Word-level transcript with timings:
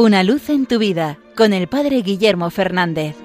Una 0.00 0.22
luz 0.22 0.48
en 0.48 0.66
tu 0.66 0.78
vida 0.78 1.18
con 1.34 1.52
el 1.52 1.66
Padre 1.66 2.02
Guillermo 2.02 2.50
Fernández. 2.50 3.16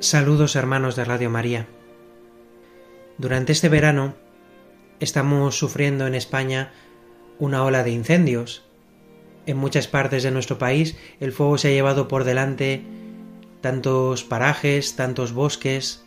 Saludos 0.00 0.56
hermanos 0.56 0.96
de 0.96 1.04
Radio 1.04 1.28
María. 1.28 1.66
Durante 3.18 3.52
este 3.52 3.68
verano 3.68 4.14
estamos 4.98 5.58
sufriendo 5.58 6.06
en 6.06 6.14
España 6.14 6.72
una 7.38 7.64
ola 7.64 7.84
de 7.84 7.90
incendios. 7.90 8.64
En 9.44 9.58
muchas 9.58 9.88
partes 9.88 10.22
de 10.22 10.30
nuestro 10.30 10.56
país 10.56 10.96
el 11.20 11.32
fuego 11.32 11.58
se 11.58 11.68
ha 11.68 11.72
llevado 11.72 12.08
por 12.08 12.24
delante 12.24 12.82
tantos 13.60 14.24
parajes, 14.24 14.96
tantos 14.96 15.34
bosques. 15.34 16.02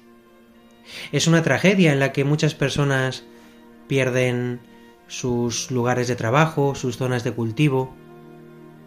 Es 1.11 1.27
una 1.27 1.43
tragedia 1.43 1.93
en 1.93 1.99
la 1.99 2.13
que 2.13 2.23
muchas 2.23 2.55
personas 2.55 3.25
pierden 3.87 4.73
sus 5.07 5.71
lugares 5.71 6.07
de 6.07 6.15
trabajo, 6.15 6.75
sus 6.75 6.97
zonas 6.97 7.23
de 7.23 7.31
cultivo, 7.31 7.93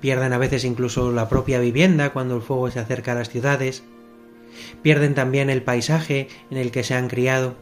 pierden 0.00 0.32
a 0.32 0.38
veces 0.38 0.64
incluso 0.64 1.12
la 1.12 1.28
propia 1.28 1.60
vivienda 1.60 2.12
cuando 2.12 2.36
el 2.36 2.42
fuego 2.42 2.70
se 2.70 2.80
acerca 2.80 3.12
a 3.12 3.16
las 3.16 3.30
ciudades, 3.30 3.84
pierden 4.82 5.14
también 5.14 5.50
el 5.50 5.62
paisaje 5.62 6.28
en 6.50 6.58
el 6.58 6.70
que 6.70 6.84
se 6.84 6.94
han 6.94 7.08
criado. 7.08 7.56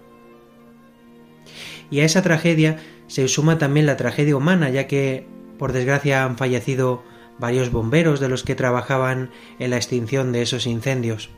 Y 1.90 2.00
a 2.00 2.04
esa 2.04 2.22
tragedia 2.22 2.78
se 3.06 3.28
suma 3.28 3.58
también 3.58 3.86
la 3.86 3.96
tragedia 3.96 4.36
humana, 4.36 4.70
ya 4.70 4.86
que, 4.86 5.26
por 5.58 5.72
desgracia, 5.72 6.24
han 6.24 6.36
fallecido 6.36 7.02
varios 7.38 7.70
bomberos 7.70 8.18
de 8.20 8.28
los 8.28 8.42
que 8.42 8.54
trabajaban 8.54 9.30
en 9.58 9.70
la 9.70 9.76
extinción 9.76 10.32
de 10.32 10.42
esos 10.42 10.66
incendios. 10.66 11.30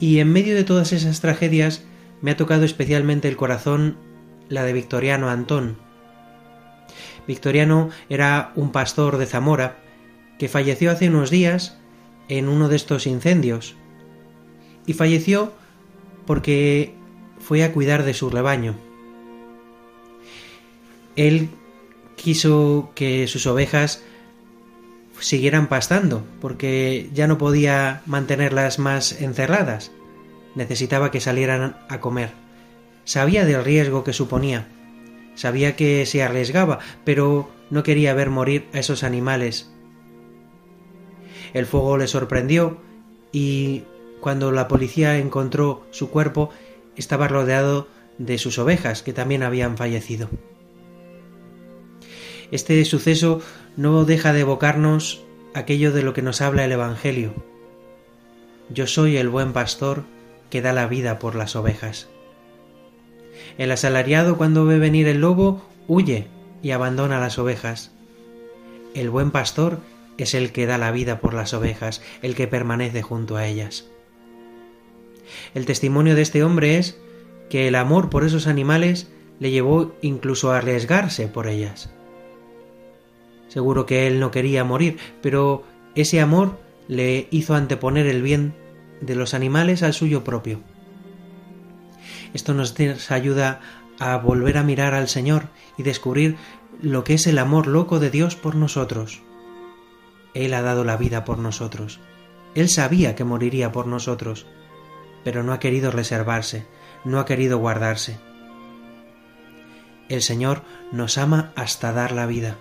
Y 0.00 0.18
en 0.20 0.32
medio 0.32 0.54
de 0.54 0.64
todas 0.64 0.92
esas 0.92 1.20
tragedias 1.20 1.84
me 2.22 2.32
ha 2.32 2.36
tocado 2.36 2.64
especialmente 2.64 3.28
el 3.28 3.36
corazón 3.36 3.96
la 4.48 4.64
de 4.64 4.72
Victoriano 4.72 5.28
Antón. 5.28 5.76
Victoriano 7.26 7.90
era 8.08 8.52
un 8.54 8.72
pastor 8.72 9.18
de 9.18 9.26
Zamora 9.26 9.78
que 10.38 10.48
falleció 10.48 10.90
hace 10.90 11.08
unos 11.08 11.30
días 11.30 11.78
en 12.28 12.48
uno 12.48 12.68
de 12.68 12.76
estos 12.76 13.06
incendios. 13.06 13.76
Y 14.86 14.94
falleció 14.94 15.52
porque 16.26 16.94
fue 17.38 17.64
a 17.64 17.72
cuidar 17.72 18.04
de 18.04 18.14
su 18.14 18.30
rebaño. 18.30 18.74
Él 21.16 21.50
quiso 22.16 22.92
que 22.94 23.26
sus 23.26 23.46
ovejas 23.46 24.02
siguieran 25.20 25.66
pastando, 25.66 26.24
porque 26.40 27.10
ya 27.12 27.26
no 27.26 27.38
podía 27.38 28.02
mantenerlas 28.06 28.78
más 28.78 29.20
encerradas. 29.20 29.90
Necesitaba 30.54 31.10
que 31.10 31.20
salieran 31.20 31.76
a 31.88 32.00
comer. 32.00 32.47
Sabía 33.08 33.46
del 33.46 33.64
riesgo 33.64 34.04
que 34.04 34.12
suponía. 34.12 34.68
Sabía 35.34 35.76
que 35.76 36.04
se 36.04 36.22
arriesgaba, 36.22 36.80
pero 37.06 37.48
no 37.70 37.82
quería 37.82 38.12
ver 38.12 38.28
morir 38.28 38.66
a 38.74 38.80
esos 38.80 39.02
animales. 39.02 39.72
El 41.54 41.64
fuego 41.64 41.96
le 41.96 42.06
sorprendió 42.06 42.76
y 43.32 43.84
cuando 44.20 44.52
la 44.52 44.68
policía 44.68 45.16
encontró 45.16 45.86
su 45.90 46.10
cuerpo 46.10 46.50
estaba 46.96 47.28
rodeado 47.28 47.88
de 48.18 48.36
sus 48.36 48.58
ovejas 48.58 49.02
que 49.02 49.14
también 49.14 49.42
habían 49.42 49.78
fallecido. 49.78 50.28
Este 52.50 52.84
suceso 52.84 53.40
no 53.78 54.04
deja 54.04 54.34
de 54.34 54.40
evocarnos 54.40 55.24
aquello 55.54 55.92
de 55.92 56.02
lo 56.02 56.12
que 56.12 56.20
nos 56.20 56.42
habla 56.42 56.66
el 56.66 56.72
Evangelio. 56.72 57.32
Yo 58.68 58.86
soy 58.86 59.16
el 59.16 59.30
buen 59.30 59.54
pastor 59.54 60.04
que 60.50 60.60
da 60.60 60.74
la 60.74 60.86
vida 60.88 61.18
por 61.18 61.36
las 61.36 61.56
ovejas. 61.56 62.10
El 63.58 63.72
asalariado 63.72 64.38
cuando 64.38 64.64
ve 64.64 64.78
venir 64.78 65.08
el 65.08 65.20
lobo 65.20 65.62
huye 65.88 66.28
y 66.62 66.70
abandona 66.70 67.18
las 67.18 67.38
ovejas. 67.38 67.90
El 68.94 69.10
buen 69.10 69.32
pastor 69.32 69.80
es 70.16 70.34
el 70.34 70.52
que 70.52 70.66
da 70.66 70.78
la 70.78 70.92
vida 70.92 71.20
por 71.20 71.34
las 71.34 71.52
ovejas, 71.54 72.00
el 72.22 72.36
que 72.36 72.46
permanece 72.46 73.02
junto 73.02 73.36
a 73.36 73.46
ellas. 73.46 73.88
El 75.54 75.66
testimonio 75.66 76.14
de 76.14 76.22
este 76.22 76.44
hombre 76.44 76.78
es 76.78 76.98
que 77.50 77.66
el 77.66 77.74
amor 77.74 78.10
por 78.10 78.24
esos 78.24 78.46
animales 78.46 79.08
le 79.40 79.50
llevó 79.50 79.92
incluso 80.02 80.52
a 80.52 80.58
arriesgarse 80.58 81.26
por 81.26 81.48
ellas. 81.48 81.90
Seguro 83.48 83.86
que 83.86 84.06
él 84.06 84.20
no 84.20 84.30
quería 84.30 84.62
morir, 84.62 84.98
pero 85.20 85.64
ese 85.96 86.20
amor 86.20 86.58
le 86.86 87.26
hizo 87.30 87.54
anteponer 87.54 88.06
el 88.06 88.22
bien 88.22 88.54
de 89.00 89.16
los 89.16 89.34
animales 89.34 89.82
al 89.82 89.94
suyo 89.94 90.22
propio. 90.22 90.60
Esto 92.34 92.54
nos 92.54 92.74
ayuda 93.10 93.60
a 93.98 94.16
volver 94.16 94.58
a 94.58 94.62
mirar 94.62 94.94
al 94.94 95.08
Señor 95.08 95.48
y 95.76 95.82
descubrir 95.82 96.36
lo 96.80 97.04
que 97.04 97.14
es 97.14 97.26
el 97.26 97.38
amor 97.38 97.66
loco 97.66 97.98
de 97.98 98.10
Dios 98.10 98.36
por 98.36 98.54
nosotros. 98.54 99.22
Él 100.34 100.54
ha 100.54 100.62
dado 100.62 100.84
la 100.84 100.96
vida 100.96 101.24
por 101.24 101.38
nosotros. 101.38 102.00
Él 102.54 102.68
sabía 102.68 103.14
que 103.14 103.24
moriría 103.24 103.72
por 103.72 103.86
nosotros, 103.86 104.46
pero 105.24 105.42
no 105.42 105.52
ha 105.52 105.58
querido 105.58 105.90
reservarse, 105.90 106.66
no 107.04 107.18
ha 107.18 107.26
querido 107.26 107.58
guardarse. 107.58 108.18
El 110.08 110.22
Señor 110.22 110.62
nos 110.92 111.18
ama 111.18 111.52
hasta 111.56 111.92
dar 111.92 112.12
la 112.12 112.26
vida. 112.26 112.56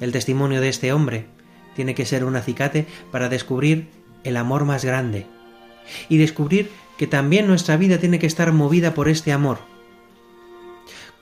El 0.00 0.10
testimonio 0.10 0.60
de 0.60 0.68
este 0.68 0.92
hombre 0.92 1.26
tiene 1.74 1.94
que 1.94 2.06
ser 2.06 2.24
un 2.24 2.36
acicate 2.36 2.86
para 3.10 3.28
descubrir 3.28 3.90
el 4.24 4.36
amor 4.36 4.64
más 4.64 4.84
grande 4.84 5.26
y 6.08 6.18
descubrir 6.18 6.70
que 6.96 7.06
también 7.06 7.46
nuestra 7.46 7.76
vida 7.76 7.98
tiene 7.98 8.18
que 8.18 8.26
estar 8.26 8.52
movida 8.52 8.94
por 8.94 9.08
este 9.08 9.32
amor. 9.32 9.58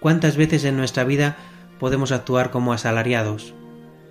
¿Cuántas 0.00 0.37
veces 0.37 0.65
en 0.65 0.76
nuestra 0.76 1.04
vida 1.04 1.37
podemos 1.78 2.12
actuar 2.12 2.50
como 2.50 2.72
asalariados? 2.72 3.54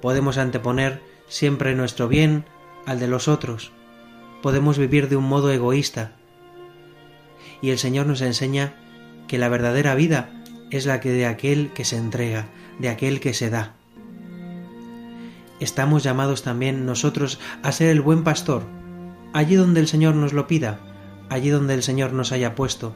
Podemos 0.02 0.38
anteponer 0.38 1.02
siempre 1.28 1.76
nuestro 1.76 2.08
bien 2.08 2.46
al 2.86 3.00
de 3.00 3.08
los 3.08 3.28
otros. 3.28 3.72
Podemos 4.42 4.78
vivir 4.78 5.10
de 5.10 5.16
un 5.16 5.26
modo 5.26 5.52
egoísta. 5.52 6.12
Y 7.62 7.72
el 7.72 7.78
Señor 7.78 8.06
nos 8.06 8.22
enseña 8.22 8.74
que 9.28 9.38
la 9.38 9.50
verdadera 9.50 9.96
vida 9.96 10.30
es 10.72 10.86
la 10.86 11.00
que 11.00 11.12
de 11.12 11.26
aquel 11.26 11.72
que 11.74 11.86
se 11.86 11.98
entrega, 11.98 12.48
de 12.80 12.90
aquel 12.90 13.20
que 13.20 13.34
se 13.34 13.50
da. 13.50 13.74
Estamos 15.60 16.04
llamados 16.04 16.44
también 16.44 16.86
nosotros 16.86 17.40
a 17.64 17.72
ser 17.72 17.90
el 17.90 18.02
buen 18.02 18.24
pastor, 18.24 18.64
allí 19.34 19.56
donde 19.56 19.80
el 19.80 19.88
Señor 19.88 20.16
nos 20.16 20.34
lo 20.34 20.48
pida, 20.48 20.80
allí 21.30 21.50
donde 21.50 21.74
el 21.74 21.84
Señor 21.84 22.14
nos 22.14 22.32
haya 22.32 22.56
puesto, 22.56 22.94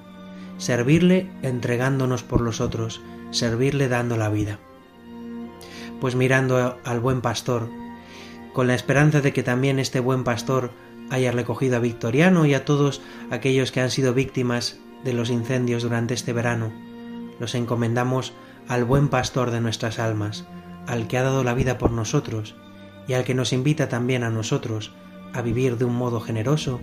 servirle 0.57 1.29
entregándonos 1.41 2.23
por 2.23 2.41
los 2.41 2.61
otros, 2.61 3.01
servirle 3.31 3.88
dando 3.88 4.17
la 4.17 4.29
vida. 4.29 4.59
Pues 5.99 6.16
mirando 6.16 6.77
al 6.83 6.99
buen 6.99 7.21
pastor, 7.21 7.69
con 8.53 8.67
la 8.67 8.75
esperanza 8.75 9.21
de 9.21 9.33
que 9.33 9.44
también 9.44 9.79
este 9.79 9.99
buen 9.99 10.23
pastor 10.23 10.71
haya 11.09 11.31
recogido 11.31 11.77
a 11.77 11.79
Victoriano 11.79 12.45
y 12.45 12.53
a 12.53 12.65
todos 12.65 13.01
aquellos 13.31 13.71
que 13.71 13.81
han 13.81 13.91
sido 13.91 14.13
víctimas 14.13 14.79
de 15.03 15.13
los 15.13 15.29
incendios 15.29 15.83
durante 15.83 16.13
este 16.13 16.33
verano, 16.33 16.71
los 17.39 17.55
encomendamos 17.55 18.33
al 18.67 18.85
buen 18.85 19.09
pastor 19.09 19.51
de 19.51 19.61
nuestras 19.61 20.00
almas, 20.00 20.45
al 20.88 21.07
que 21.07 21.17
ha 21.17 21.23
dado 21.23 21.44
la 21.44 21.53
vida 21.53 21.77
por 21.77 21.91
nosotros 21.91 22.55
y 23.07 23.13
al 23.13 23.23
que 23.23 23.33
nos 23.33 23.53
invita 23.53 23.89
también 23.89 24.23
a 24.23 24.29
nosotros 24.29 24.94
a 25.33 25.41
vivir 25.41 25.77
de 25.77 25.85
un 25.85 25.95
modo 25.95 26.19
generoso, 26.19 26.79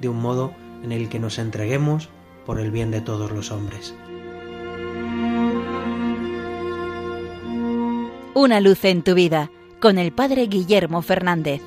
de 0.00 0.08
un 0.08 0.20
modo 0.20 0.52
en 0.82 0.92
el 0.92 1.08
que 1.08 1.18
nos 1.18 1.38
entreguemos 1.38 2.08
por 2.44 2.60
el 2.60 2.70
bien 2.70 2.90
de 2.90 3.00
todos 3.00 3.30
los 3.30 3.50
hombres. 3.50 3.94
Una 8.34 8.60
luz 8.60 8.84
en 8.84 9.02
tu 9.02 9.14
vida 9.14 9.50
con 9.80 9.98
el 9.98 10.12
Padre 10.12 10.46
Guillermo 10.46 11.02
Fernández. 11.02 11.62